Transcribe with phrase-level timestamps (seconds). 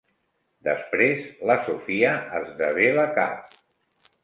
[0.67, 1.21] Desprès
[1.51, 3.57] la Sophia esdevé la cap.